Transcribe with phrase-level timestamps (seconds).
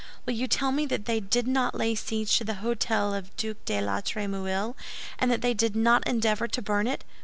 [0.25, 3.33] Will you tell me that they did not lay siege to the hôtel of the
[3.37, 4.73] Duc de la Trémouille,
[5.19, 7.03] and that they did not endeavor to burn it?